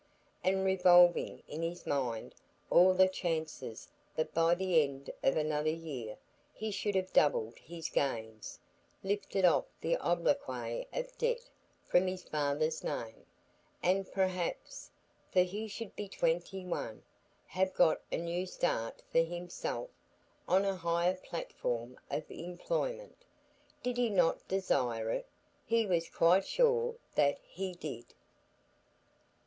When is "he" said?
6.51-6.71, 15.41-15.67, 23.97-24.09, 25.63-25.85, 27.43-27.73